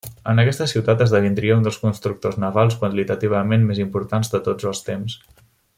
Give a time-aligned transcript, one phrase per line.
[0.31, 5.21] En aquesta ciutat esdevindria un dels constructors navals qualitativament més importants de tots els temps.